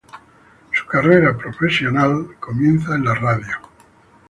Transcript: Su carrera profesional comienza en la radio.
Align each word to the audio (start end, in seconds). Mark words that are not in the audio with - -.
Su 0.73 0.87
carrera 0.87 1.37
profesional 1.37 2.35
comienza 2.39 2.95
en 2.95 3.05
la 3.05 3.13
radio. 3.13 3.57